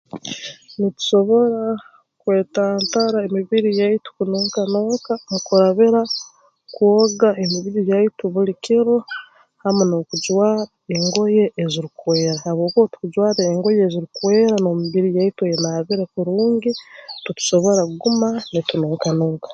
Nitusobora 0.77 1.61
kwetantara 2.21 3.17
emibiri 3.27 3.69
yaitu 3.81 4.07
kununkanunka 4.15 5.11
mu 5.29 5.37
kurabira 5.47 6.01
kwoga 6.73 7.29
emibiri 7.43 7.81
yaitu 7.91 8.23
buli 8.33 8.53
kiro 8.63 8.97
hamu 9.63 9.83
n'okujwara 9.85 10.63
engoye 10.95 11.43
ezirukwera 11.63 12.33
habwokuba 12.45 12.79
obu 12.85 12.91
tukujwara 12.93 13.39
engoye 13.51 13.79
ezirukwera 13.87 14.55
n'emibiri 14.59 15.09
yaitu 15.17 15.41
enaabire 15.53 16.03
kurungi 16.13 16.71
titusobora 17.23 17.81
kuguma 17.89 18.27
nitununka 18.53 19.07
nunka 19.17 19.49